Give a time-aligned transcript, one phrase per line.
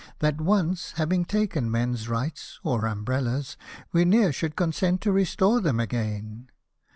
[0.17, 3.55] That, once having taken men's rights, or umbrellas,
[3.91, 6.47] We ne'er should consent to restore them again.